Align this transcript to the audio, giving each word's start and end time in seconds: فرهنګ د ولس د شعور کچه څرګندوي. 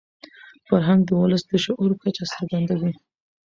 فرهنګ 0.67 1.01
د 1.05 1.09
ولس 1.21 1.43
د 1.49 1.53
شعور 1.65 1.91
کچه 2.01 2.25
څرګندوي. 2.33 2.93